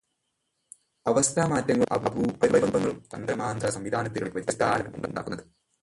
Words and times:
അവസ്ഥാ 1.05 1.43
മാറ്റങ്ങളും 1.51 1.93
അപരൂപങ്ങളും 1.97 2.97
തന്മാത്രാ 3.13 3.69
സംവിധാനത്തിലുള്ള 3.77 4.33
വ്യത്യാസത്താലാണ് 4.37 5.07
ഉണ്ടാകുന്നത്. 5.09 5.43